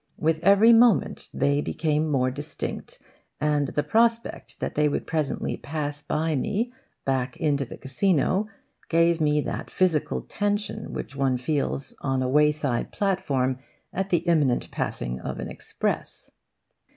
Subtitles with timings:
[0.17, 2.97] With every moment they became more distinct,
[3.39, 6.73] and the prospect that they would presently pass by me,
[7.05, 8.47] back into the casino,
[8.89, 13.59] gave me that physical tension which one feels on a wayside platform
[13.93, 16.31] at the imminent passing of an express.